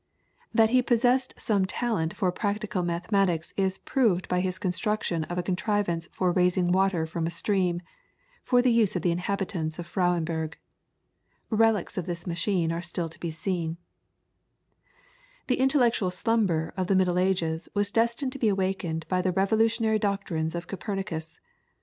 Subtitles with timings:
[0.51, 5.43] That he possessed some talent for practical mechanics is proved by his construction of a
[5.43, 7.83] contrivance for raising water from a stream,
[8.43, 10.55] for the use of the inhabitants of Frauenburg.
[11.51, 13.77] Relics of this machine are still to be seen.
[13.77, 14.77] [PLATE:
[15.45, 19.31] COPERNICUS.] The intellectual slumber of the Middle Ages was destined to be awakened by the
[19.31, 21.39] revolutionary doctrines of Copernicus.